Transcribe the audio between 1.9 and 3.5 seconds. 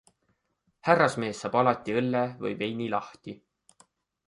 õlle või veini lahti.